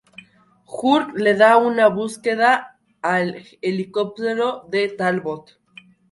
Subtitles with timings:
[0.75, 1.49] Hulk le da
[1.99, 5.53] búsqueda al helicóptero de Talbot.